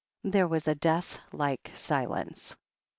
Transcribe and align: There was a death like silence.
There 0.23 0.47
was 0.47 0.67
a 0.67 0.73
death 0.73 1.19
like 1.31 1.69
silence. 1.75 2.55